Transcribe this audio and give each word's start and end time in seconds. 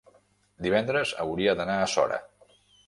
divendres 0.67 1.13
hauria 1.27 1.57
d'anar 1.61 1.79
a 1.85 1.95
Sora. 1.97 2.21